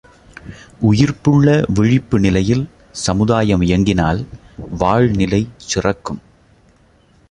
[0.79, 2.65] உயிர்ப்புள்ள விழிப்பு நிலையில்
[3.05, 4.21] சமுதாயம் இயங்கினால்
[4.77, 6.21] வாழ்நிலை சிறக்கும்.